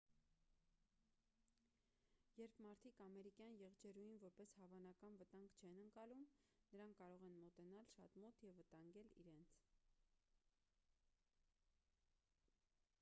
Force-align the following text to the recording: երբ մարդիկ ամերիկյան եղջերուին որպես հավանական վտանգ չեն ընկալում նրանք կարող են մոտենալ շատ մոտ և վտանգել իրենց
երբ 2.37 2.55
մարդիկ 2.67 3.01
ամերիկյան 3.07 3.57
եղջերուին 3.63 4.15
որպես 4.23 4.53
հավանական 4.61 5.19
վտանգ 5.19 5.59
չեն 5.61 5.77
ընկալում 5.83 6.23
նրանք 6.73 6.97
կարող 7.03 7.27
են 7.29 7.37
մոտենալ 7.43 7.87
շատ 7.93 8.17
մոտ 8.25 8.43
և 8.47 8.59
վտանգել 8.63 9.13
իրենց 9.27 9.57